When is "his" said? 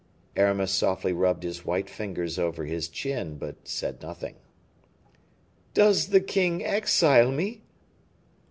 1.43-1.63, 2.65-2.87